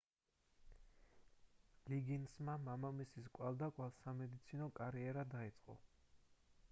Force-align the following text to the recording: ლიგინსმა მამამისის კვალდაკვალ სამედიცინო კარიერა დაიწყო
ლიგინსმა 1.93 2.55
მამამისის 2.69 3.29
კვალდაკვალ 3.37 3.95
სამედიცინო 3.99 4.71
კარიერა 4.81 5.27
დაიწყო 5.37 5.79